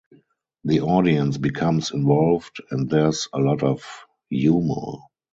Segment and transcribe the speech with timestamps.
[0.63, 3.85] The audience becomes involved, and there's a lot of
[4.31, 4.97] humor.